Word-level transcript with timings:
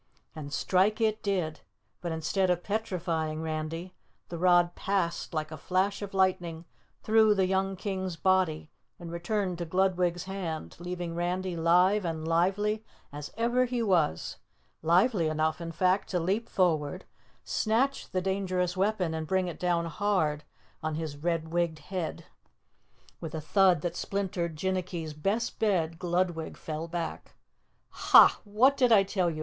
And 0.35 0.51
strike 0.51 0.99
it 0.99 1.21
did, 1.21 1.59
but 2.01 2.11
instead 2.11 2.49
of 2.49 2.63
petrifying 2.63 3.43
Randy, 3.43 3.93
the 4.29 4.39
rod 4.39 4.73
passed 4.73 5.31
like 5.31 5.51
a 5.51 5.57
flash 5.57 6.01
of 6.01 6.15
lightning 6.15 6.65
through 7.03 7.35
the 7.35 7.45
young 7.45 7.75
King's 7.75 8.15
body 8.15 8.71
and 8.97 9.11
returned 9.11 9.59
to 9.59 9.65
Gludwig's 9.65 10.23
hand, 10.23 10.75
leaving 10.79 11.13
Randy 11.13 11.55
live 11.55 12.03
and 12.03 12.27
lively 12.27 12.83
as 13.13 13.31
ever 13.37 13.65
he 13.65 13.83
was, 13.83 14.37
lively 14.81 15.27
enough 15.27 15.61
in 15.61 15.71
fact 15.71 16.09
to 16.09 16.19
leap 16.19 16.49
forward, 16.49 17.05
snatch 17.43 18.09
the 18.09 18.21
dangerous 18.21 18.75
weapon 18.75 19.13
and 19.13 19.27
bring 19.27 19.47
it 19.47 19.59
down 19.59 19.85
hard 19.85 20.43
on 20.81 20.95
his 20.95 21.15
red 21.15 21.49
wigged 21.53 21.77
head. 21.77 22.25
With 23.19 23.35
a 23.35 23.39
thud 23.39 23.81
that 23.81 23.95
splintered 23.95 24.55
Jinnicky's 24.55 25.13
best 25.13 25.59
bed, 25.59 25.99
Gludwig 25.99 26.57
fell 26.57 26.87
back. 26.87 27.35
"Hah! 27.89 28.39
What 28.43 28.75
did 28.75 28.91
I 28.91 29.03
tell 29.03 29.29
you?" 29.29 29.39